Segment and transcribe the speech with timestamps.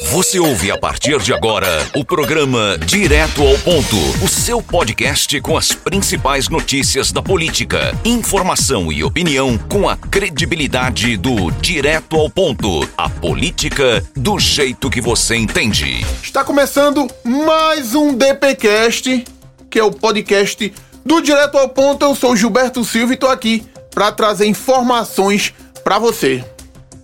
[0.00, 5.56] Você ouve a partir de agora o programa Direto ao Ponto, o seu podcast com
[5.56, 12.88] as principais notícias da política, informação e opinião com a credibilidade do Direto ao Ponto,
[12.96, 16.04] a política do jeito que você entende.
[16.22, 19.24] Está começando mais um DPcast,
[19.70, 20.72] que é o podcast
[21.04, 22.04] do Direto ao Ponto.
[22.04, 25.52] Eu sou Gilberto Silva e estou aqui para trazer informações
[25.84, 26.44] para você.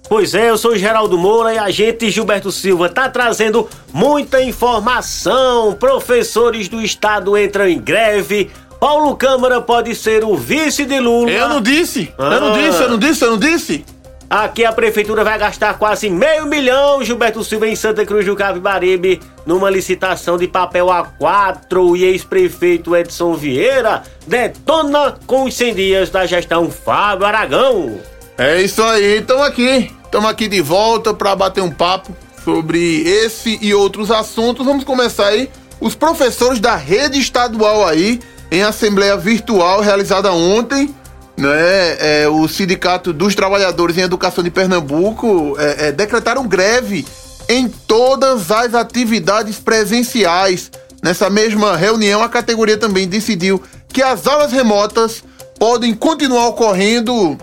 [0.09, 5.75] Pois é, eu sou Geraldo Moura e a gente, Gilberto Silva, tá trazendo muita informação.
[5.75, 8.51] Professores do estado entram em greve.
[8.81, 11.31] Paulo Câmara pode ser o vice de Lula.
[11.31, 12.33] Eu não disse, ah.
[12.33, 12.59] eu não ah.
[12.59, 13.85] disse, eu não disse, eu não disse.
[14.31, 19.21] Aqui a prefeitura vai gastar quase meio milhão, Gilberto Silva, em Santa Cruz do Capibaribe,
[19.45, 26.25] numa licitação de papel A4 e ex-prefeito Edson Vieira detona com os 100 dias da
[26.25, 27.99] gestão Fábio Aragão.
[28.37, 33.59] É isso aí, então aqui Estamos aqui de volta para bater um papo sobre esse
[33.61, 34.65] e outros assuntos.
[34.65, 35.51] Vamos começar aí.
[35.79, 38.19] Os professores da rede estadual aí,
[38.51, 40.95] em assembleia virtual realizada ontem,
[41.37, 47.07] né, é, o Sindicato dos Trabalhadores em Educação de Pernambuco é, é, decretaram greve
[47.47, 50.71] em todas as atividades presenciais.
[51.03, 55.23] Nessa mesma reunião, a categoria também decidiu que as aulas remotas
[55.59, 57.37] podem continuar ocorrendo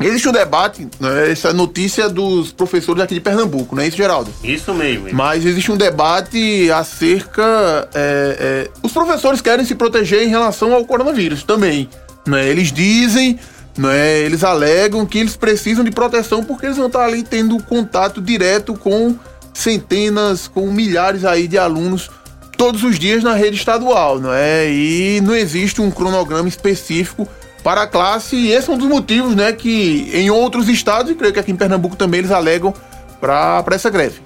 [0.00, 4.32] Existe um debate, né, essa notícia dos professores aqui de Pernambuco, não é isso, Geraldo?
[4.42, 5.08] Isso mesmo.
[5.12, 7.88] Mas existe um debate acerca.
[7.94, 11.88] É, é, os professores querem se proteger em relação ao coronavírus também.
[12.26, 12.48] Né?
[12.48, 13.38] Eles dizem,
[13.78, 18.20] né, eles alegam que eles precisam de proteção porque eles vão estar ali tendo contato
[18.20, 19.16] direto com
[19.52, 22.10] centenas, com milhares aí de alunos
[22.56, 24.70] todos os dias na rede estadual, não é?
[24.70, 27.28] E não existe um cronograma específico
[27.64, 28.36] para a classe.
[28.36, 31.50] E esse é um dos motivos, né, que em outros estados, e creio que aqui
[31.50, 32.72] em Pernambuco também, eles alegam
[33.18, 34.20] para essa greve.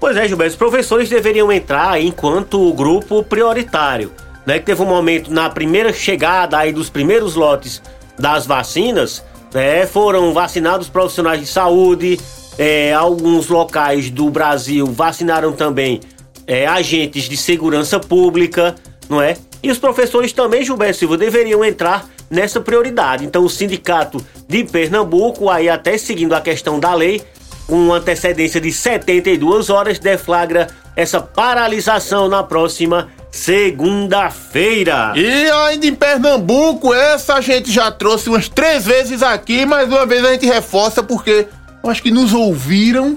[0.00, 4.10] Pois é, Gilberto, os professores deveriam entrar enquanto grupo prioritário.
[4.44, 7.82] Né, que teve um momento na primeira chegada aí dos primeiros lotes
[8.18, 12.18] das vacinas, né, foram vacinados profissionais de saúde,
[12.58, 16.00] é, alguns locais do Brasil vacinaram também
[16.46, 18.74] é, agentes de segurança pública,
[19.08, 19.36] não é?
[19.62, 23.24] E os professores também, Gilberto Silva, deveriam entrar nessa prioridade.
[23.24, 27.22] Então, o sindicato de Pernambuco, aí até seguindo a questão da lei,
[27.66, 35.12] com antecedência de 72 horas, deflagra essa paralisação na próxima segunda-feira.
[35.16, 40.04] E ainda em Pernambuco, essa a gente já trouxe umas três vezes aqui, mas uma
[40.04, 41.46] vez a gente reforça porque
[41.82, 43.16] eu acho que nos ouviram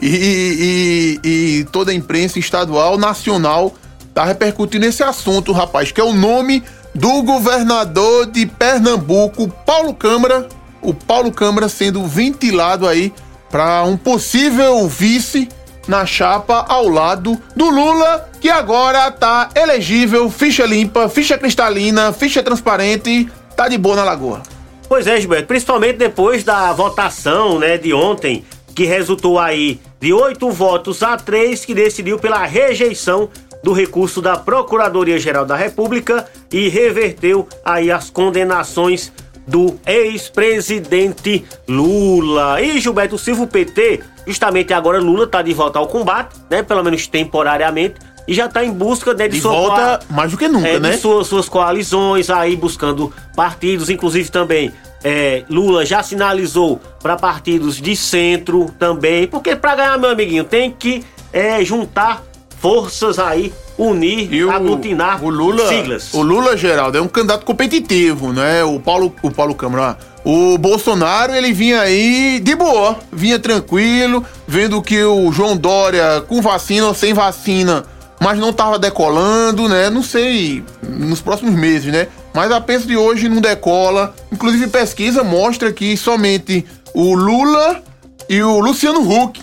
[0.00, 3.72] e, e, e toda a imprensa estadual, nacional,
[4.12, 6.62] tá repercutindo esse assunto, rapaz, que é o nome
[6.94, 10.48] do governador de Pernambuco, Paulo Câmara,
[10.80, 13.12] o Paulo Câmara sendo ventilado aí
[13.50, 15.48] para um possível vice
[15.86, 22.42] na chapa ao lado do Lula, que agora tá elegível, ficha limpa, ficha cristalina, ficha
[22.42, 24.42] transparente, tá de boa na lagoa.
[24.88, 28.44] Pois é, Gilberto, principalmente depois da votação, né, de ontem,
[28.74, 33.28] que resultou aí de oito votos a três, que decidiu pela rejeição
[33.62, 39.12] do recurso da Procuradoria-Geral da República e reverteu aí as condenações
[39.46, 42.60] do ex-presidente Lula.
[42.60, 46.62] E Gilberto Silva, o PT, justamente agora Lula está de volta ao combate, né?
[46.62, 47.96] Pelo menos temporariamente.
[48.26, 50.78] E já está em busca né, de, de sua volta mais do que nunca, é,
[50.78, 50.90] né?
[50.92, 54.72] De suas, suas coalizões aí buscando partidos, inclusive também
[55.04, 60.70] é, Lula já sinalizou para partidos de centro também, porque para ganhar, meu amiguinho, tem
[60.70, 62.22] que é, juntar
[62.62, 66.14] forças aí unir, e o, aglutinar o Lula, siglas.
[66.14, 68.62] O Lula, Geraldo, é um candidato competitivo, né?
[68.62, 74.80] O Paulo, o Paulo Câmara, o Bolsonaro, ele vinha aí de boa, vinha tranquilo, vendo
[74.80, 77.84] que o João Dória, com vacina ou sem vacina,
[78.20, 79.90] mas não tava decolando, né?
[79.90, 82.06] Não sei, nos próximos meses, né?
[82.32, 84.14] Mas a peça de hoje não decola.
[84.30, 87.82] Inclusive, pesquisa mostra que somente o Lula
[88.28, 89.42] e o Luciano Huck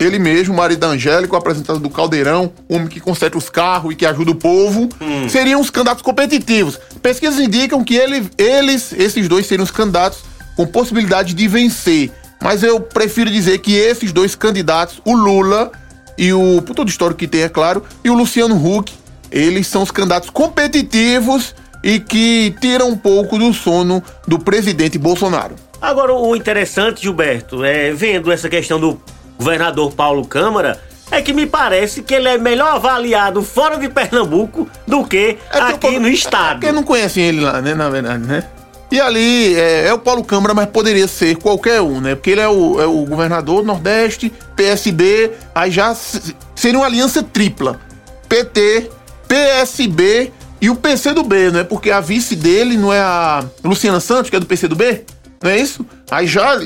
[0.00, 3.94] ele mesmo, marido da Angélica, o apresentador do Caldeirão, homem que conserta os carros e
[3.94, 5.28] que ajuda o povo, hum.
[5.28, 6.80] seriam os candidatos competitivos.
[7.02, 10.20] Pesquisas indicam que ele, eles, esses dois, seriam os candidatos
[10.56, 12.10] com possibilidade de vencer.
[12.42, 15.70] Mas eu prefiro dizer que esses dois candidatos, o Lula
[16.16, 16.62] e o.
[16.62, 18.90] Por todo histórico que tem, é claro, e o Luciano Huck,
[19.30, 21.54] eles são os candidatos competitivos
[21.84, 25.56] e que tiram um pouco do sono do presidente Bolsonaro.
[25.80, 29.00] Agora, o interessante, Gilberto, é vendo essa questão do
[29.40, 30.78] governador Paulo Câmara,
[31.10, 35.58] é que me parece que ele é melhor avaliado fora de Pernambuco do que é
[35.58, 36.50] aqui no estado.
[36.50, 38.44] É porque não conhecem ele lá, né, na verdade, né?
[38.92, 42.14] E ali é, é, o Paulo Câmara, mas poderia ser qualquer um, né?
[42.14, 45.94] Porque ele é o, é o governador do Nordeste, PSB, aí já
[46.54, 47.80] seria uma aliança tripla.
[48.28, 48.90] PT,
[49.28, 51.64] PSB e o PCdoB, né?
[51.64, 55.04] Porque a vice dele não é a Luciana Santos, que é do PCdoB?
[55.42, 55.86] Não é isso?
[56.10, 56.60] Aí já,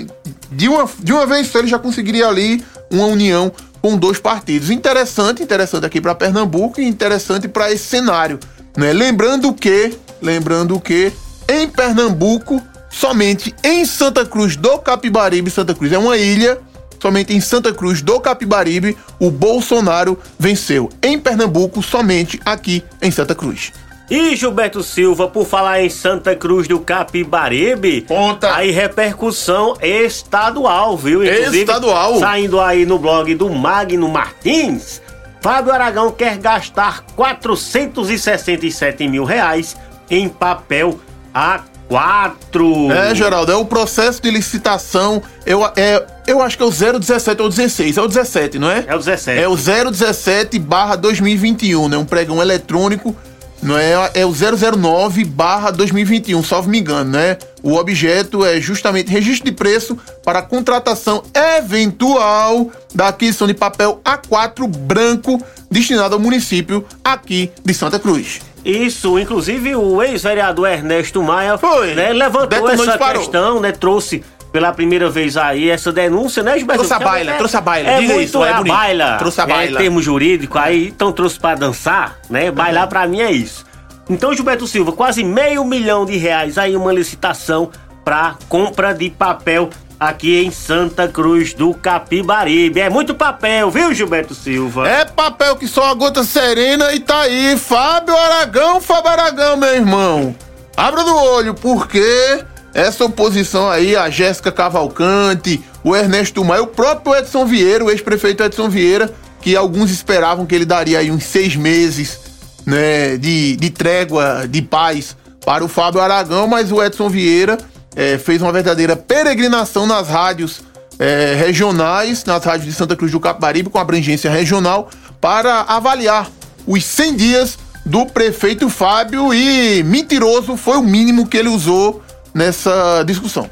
[0.54, 3.52] de uma, de uma vez só, ele já conseguiria ali uma união
[3.82, 4.70] com dois partidos.
[4.70, 8.38] Interessante, interessante aqui para Pernambuco e interessante para esse cenário.
[8.76, 8.92] Né?
[8.92, 9.92] Lembrando que,
[10.22, 11.12] lembrando que
[11.48, 16.58] em Pernambuco, somente em Santa Cruz do Capibaribe, Santa Cruz é uma ilha,
[17.00, 20.88] somente em Santa Cruz do Capibaribe, o Bolsonaro venceu.
[21.02, 23.72] Em Pernambuco, somente aqui em Santa Cruz.
[24.10, 28.54] E Gilberto Silva, por falar em Santa Cruz do Capibaribe, Ponta.
[28.54, 31.24] aí repercussão estadual, viu?
[31.24, 32.18] Inclusive, estadual.
[32.18, 35.00] Saindo aí no blog do Magno Martins,
[35.40, 39.74] Fábio Aragão quer gastar 467 mil reais
[40.10, 40.98] em papel
[41.34, 42.90] A4.
[42.92, 45.22] É, Geraldo, é o processo de licitação.
[45.46, 47.96] Eu, é, eu acho que é o 017 ou 16.
[47.96, 48.84] É o 17, não é?
[48.86, 49.40] É o 17.
[49.40, 51.96] É o 017 barra 2021, né?
[51.96, 53.16] Um pregão eletrônico
[53.64, 57.38] não é, é o 009 barra 2021, salvo me engano, né?
[57.62, 61.22] O objeto é justamente registro de preço para contratação
[61.58, 68.40] eventual da aquisição de papel A4 branco destinado ao município aqui de Santa Cruz.
[68.64, 73.20] Isso, inclusive o ex-vereador Ernesto Maia Foi, né, levantou essa disparou.
[73.22, 73.72] questão, né?
[73.72, 76.84] Trouxe pela primeira vez aí essa denúncia, né, Gilberto?
[76.84, 77.90] Trouxe a baila, é, trouxe a baila.
[77.90, 79.16] É Diga muito isso, é, a baila.
[79.18, 79.80] Trouxe a baila.
[79.80, 82.52] É termo jurídico, aí então trouxe para dançar, né?
[82.52, 82.88] Bailar uhum.
[82.88, 83.66] para mim é isso.
[84.08, 87.68] Então, Gilberto Silva, quase meio milhão de reais aí uma licitação
[88.04, 92.78] para compra de papel aqui em Santa Cruz do Capibaribe.
[92.78, 94.88] É muito papel, viu, Gilberto Silva?
[94.88, 97.56] É papel que só a gota serena e tá aí.
[97.56, 100.32] Fábio Aragão, Fábio Aragão, meu irmão.
[100.76, 107.14] Abra do olho, porque essa oposição aí, a Jéssica Cavalcante, o Ernesto Maia, o próprio
[107.14, 111.54] Edson Vieira, o ex-prefeito Edson Vieira, que alguns esperavam que ele daria aí uns seis
[111.54, 112.18] meses
[112.66, 115.16] né, de, de trégua, de paz
[115.46, 117.58] para o Fábio Aragão, mas o Edson Vieira
[117.94, 120.62] é, fez uma verdadeira peregrinação nas rádios
[120.98, 126.28] é, regionais, nas rádios de Santa Cruz do Capibaribe, com abrangência regional, para avaliar
[126.66, 132.02] os 100 dias do prefeito Fábio e mentiroso foi o mínimo que ele usou
[132.34, 133.48] nessa discussão.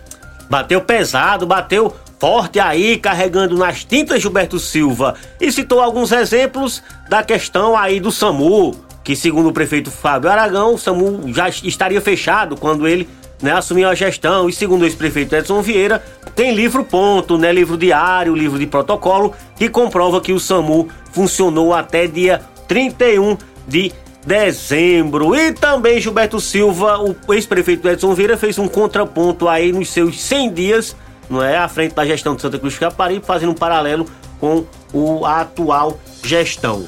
[0.50, 7.23] Bateu pesado, bateu forte aí, carregando nas tintas Gilberto Silva e citou alguns exemplos da
[7.23, 12.56] questão aí do SAMU, que segundo o prefeito Fábio Aragão, o SAMU já estaria fechado
[12.56, 13.08] quando ele
[13.43, 14.49] né, assumiu a gestão.
[14.49, 16.02] E segundo o ex-prefeito Edson Vieira,
[16.37, 21.75] tem livro ponto, né, livro diário, livro de protocolo, que comprova que o SAMU funcionou
[21.75, 23.37] até dia 31
[23.67, 23.93] de
[24.26, 25.34] dezembro.
[25.34, 30.52] E também Gilberto Silva, o ex-prefeito Edson Vieira, fez um contraponto aí nos seus 100
[30.52, 30.96] dias,
[31.28, 34.06] não é, à frente da gestão de Santa Cruz de Caparibe, fazendo um paralelo
[34.40, 36.86] com o, a atual gestão.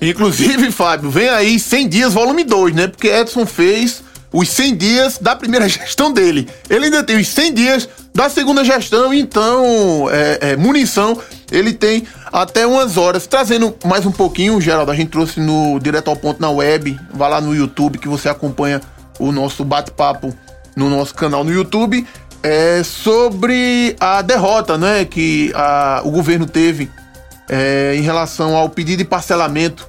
[0.00, 2.86] Inclusive, Fábio, vem aí 100 dias, volume 2, né?
[2.86, 4.02] Porque Edson fez
[4.32, 6.48] os 100 dias da primeira gestão dele.
[6.68, 7.88] Ele ainda tem os 100 dias
[8.20, 11.18] da segunda gestão, então, é, é, munição,
[11.50, 13.26] ele tem até umas horas.
[13.26, 17.28] Trazendo mais um pouquinho, Geraldo, a gente trouxe no Direto ao Ponto na web, vá
[17.28, 18.78] lá no YouTube que você acompanha
[19.18, 20.36] o nosso bate-papo
[20.76, 22.06] no nosso canal no YouTube,
[22.42, 26.90] é sobre a derrota, né, que a, o governo teve
[27.48, 29.88] é, em relação ao pedido de parcelamento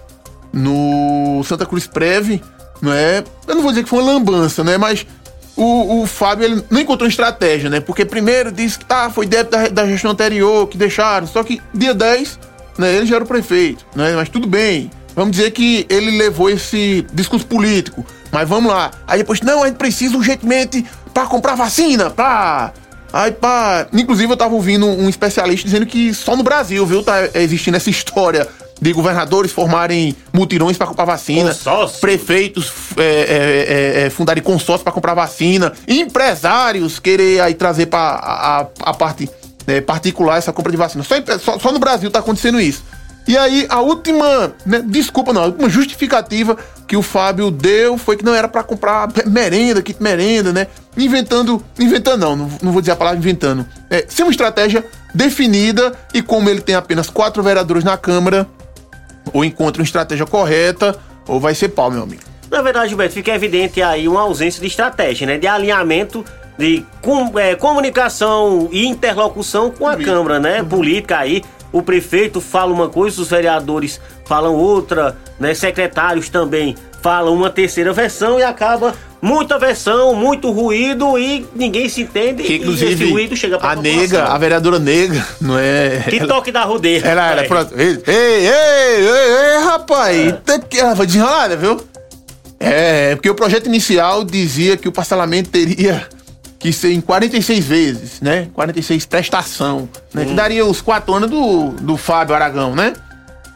[0.54, 2.42] no Santa Cruz Preve,
[2.82, 3.26] não é?
[3.46, 4.78] Eu não vou dizer que foi uma lambança, né?
[4.78, 5.06] Mas
[5.62, 7.80] o, o Fábio ele não encontrou estratégia, né?
[7.80, 11.62] Porque primeiro disse que tá, foi débito da, da gestão anterior, que deixaram, só que
[11.74, 12.40] dia 10,
[12.78, 14.16] né, ele já era o prefeito, né?
[14.16, 14.90] Mas tudo bem.
[15.16, 18.06] Vamos dizer que ele levou esse discurso político.
[18.32, 18.92] Mas vamos lá.
[19.06, 22.72] Aí depois, não, a gente precisa urgentemente para comprar vacina, pra.
[23.12, 23.88] Aí, pá.
[23.92, 27.90] Inclusive, eu tava ouvindo um especialista dizendo que só no Brasil, viu, tá existindo essa
[27.90, 28.48] história
[28.82, 32.00] de governadores formarem mutirões para comprar vacina, consórcio.
[32.00, 38.00] prefeitos é, é, é, é fundarem consórcio para comprar vacina, empresários querer aí trazer para
[38.00, 39.30] a, a, parte
[39.68, 41.04] né, particular essa compra de vacina.
[41.04, 42.84] Só, só, só no Brasil está acontecendo isso.
[43.28, 46.58] E aí, a última, né, desculpa não, a última justificativa
[46.88, 50.68] que o Fábio deu foi que não era para comprar merenda, kit merenda, né?
[50.98, 53.66] Inventando, inventando não, não, não vou dizer a palavra inventando.
[53.92, 54.84] É, sem uma estratégia
[55.14, 58.48] definida e como ele tem apenas quatro vereadores na Câmara,
[59.34, 60.98] ou encontra uma estratégia correta,
[61.28, 62.22] ou vai ser pau, meu amigo.
[62.50, 65.38] Na verdade, Gilberto, fica evidente aí uma ausência de estratégia, né?
[65.38, 66.26] De alinhamento
[66.58, 70.62] de com, é, comunicação e interlocução com a Câmara, né?
[70.62, 71.44] Política aí.
[71.72, 75.54] O prefeito fala uma coisa, os vereadores falam outra, né?
[75.54, 82.02] Secretários também falam uma terceira versão e acaba muita versão, muito ruído e ninguém se
[82.02, 82.44] entende.
[82.44, 86.04] Que, inclusive, e esse ruído chega pra a nega, a vereadora nega, não é?
[86.10, 87.08] Que toque da rudeira.
[87.08, 87.74] Ela era, pronto.
[87.80, 90.80] Ei, ei, ei, ei, ei rapaz, é.
[90.80, 91.82] ela foi desenrolada, viu?
[92.60, 96.08] É, porque o projeto inicial dizia que o parcelamento teria
[96.60, 98.50] que ser em 46 vezes, né?
[98.54, 100.22] 46 prestação, né?
[100.22, 100.26] Hum.
[100.28, 102.94] Que daria os quatro anos do, do Fábio Aragão, né?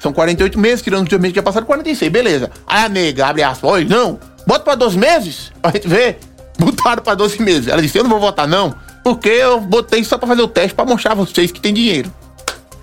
[0.06, 2.52] São 48 meses, tirando os dois meses que já passaram, 46, beleza.
[2.68, 6.20] Aí a nega abre aspas, olha, não, bota pra 12 meses, pra gente ver.
[6.60, 7.68] Botaram pra 12 meses.
[7.68, 10.76] Ela disse, eu não vou votar não, porque eu botei só pra fazer o teste
[10.76, 12.14] pra mostrar a vocês que tem dinheiro.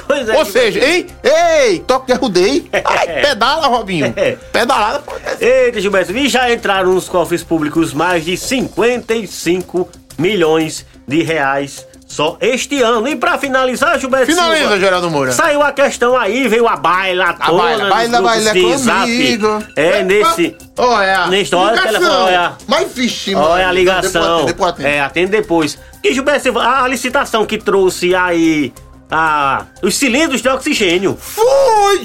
[0.05, 0.37] Pois é.
[0.37, 2.69] Ou seja, ei, ei, toque de arrudei.
[2.85, 4.13] Ai, pedala, Robinho.
[4.53, 5.05] Pedalada.
[5.41, 9.89] Eita, Gilberto, e já entraram nos cofres públicos mais de 55
[10.19, 13.09] milhões de reais só este ano.
[13.09, 15.33] E pra finalizar, Gilberto Finaliza, Silva, Geraldo Moura.
[15.33, 17.45] Saiu a questão aí, veio a baila toda.
[17.45, 19.65] A baila, baila, baila comigo.
[19.75, 20.55] É, nesse...
[20.77, 22.53] Olha, neste hora, telefone, olha.
[22.69, 23.49] Mas vixe, mano.
[23.49, 24.45] Olha a ligação.
[24.45, 24.89] Depois depois atende.
[24.89, 25.79] É, atende depois.
[26.05, 28.73] E Gilberto Silva, a licitação que trouxe aí
[29.11, 31.17] ah, os cilindros de oxigênio.
[31.19, 32.05] Fui,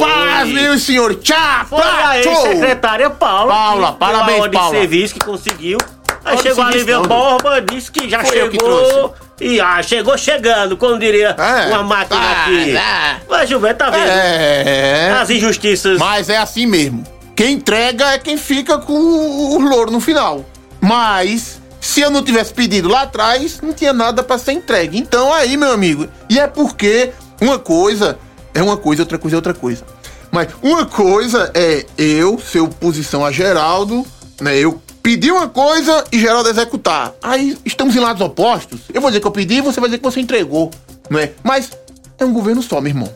[0.00, 1.14] paz, meu senhor.
[1.14, 3.52] Tchau, Foi a ex-secretária Paula.
[3.52, 4.70] Paula, parabéns, de Paula.
[4.70, 5.78] serviço que conseguiu.
[6.24, 9.14] Aí chegou a Lívia Borba, disse que já Foi chegou.
[9.40, 12.72] E ah, chegou chegando, como diria é, uma máquina tá, aqui.
[12.74, 13.20] Tá.
[13.28, 14.06] Mas Gilberto tá vendo?
[14.06, 15.10] É.
[15.18, 15.98] As injustiças.
[15.98, 17.04] Mas é assim mesmo.
[17.34, 20.44] Quem entrega é quem fica com o louro no final.
[20.80, 24.98] Mas se eu não tivesse pedido lá atrás, não tinha nada para ser entregue.
[24.98, 28.18] Então aí, meu amigo, e é porque uma coisa
[28.52, 29.84] é uma coisa, outra coisa é outra coisa.
[30.30, 34.04] Mas uma coisa é eu ser oposição a Geraldo,
[34.40, 34.56] né?
[34.58, 37.12] Eu pedir uma coisa e Geraldo executar.
[37.22, 38.80] Aí estamos em lados opostos.
[38.92, 40.70] Eu vou dizer que eu pedi, você vai dizer que você entregou,
[41.08, 41.32] não é?
[41.42, 41.70] Mas
[42.18, 43.12] é um governo só, meu irmão.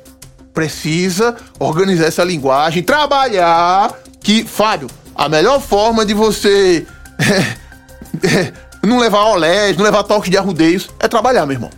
[0.53, 6.87] Precisa organizar essa linguagem, trabalhar que, Fábio, a melhor forma de você
[8.83, 11.71] não levar olés, não levar toques de arrudeios, é trabalhar, meu irmão.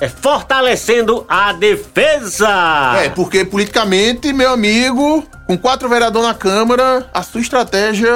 [0.00, 2.94] É fortalecendo a defesa.
[3.04, 8.10] É, porque politicamente, meu amigo, com quatro vereadores na Câmara, a sua estratégia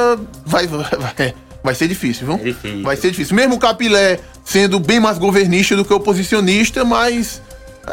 [0.45, 2.37] vai, vai, vai ser difícil, viu?
[2.37, 2.83] É difícil.
[2.83, 3.37] Vai ser difícil.
[3.37, 7.43] Mesmo o Capilé sendo bem mais governista do que oposicionista, mas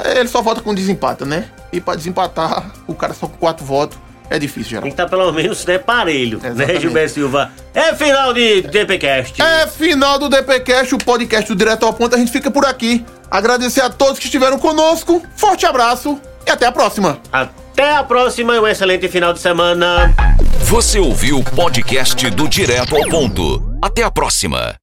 [0.05, 1.45] é, ele só vota com desempata, né?
[1.71, 3.97] E para desempatar, o cara só com quatro votos
[4.29, 4.83] é difícil, geral.
[4.83, 6.73] Tem que estar tá pelo menos né, parelho, né, Exatamente.
[6.73, 7.51] né, Gilberto Silva?
[7.73, 9.41] É final de DPcast.
[9.41, 12.15] É final do DPcast, o podcast do Direto ao Ponto.
[12.15, 13.05] A gente fica por aqui.
[13.29, 15.21] Agradecer a todos que estiveram conosco.
[15.35, 17.19] Forte abraço e até a próxima.
[17.73, 20.13] Até a próxima e um excelente final de semana.
[20.59, 23.75] Você ouviu o podcast do Direto ao Ponto.
[23.81, 24.71] Até a próxima.